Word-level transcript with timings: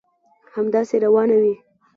همداسي 0.55 0.97
روانه 1.05 1.35
وي. 1.41 1.53